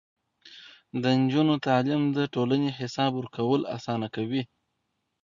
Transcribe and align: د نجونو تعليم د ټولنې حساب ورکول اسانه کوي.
د 1.01 1.03
نجونو 1.21 1.55
تعليم 1.67 2.01
د 2.17 2.19
ټولنې 2.33 2.69
حساب 2.79 3.11
ورکول 3.15 3.61
اسانه 3.77 4.07
کوي. 4.15 4.43